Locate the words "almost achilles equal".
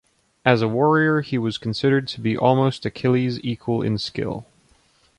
2.35-3.83